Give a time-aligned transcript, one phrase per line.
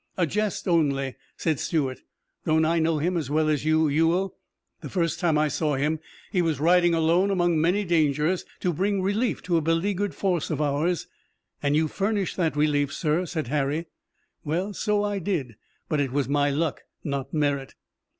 [0.17, 2.01] "A jest only," said Stuart.
[2.43, 4.35] "Don't I know him as well as you, Ewell?
[4.79, 5.99] The first time I saw him
[6.31, 10.59] he was riding alone among many dangers to bring relief to a beleaguered force of
[10.59, 11.05] ours."
[11.61, 13.85] "And you furnished that relief, sir," said Harry.
[14.43, 15.55] "Well, so I did,
[15.87, 17.75] but it was my luck, not merit."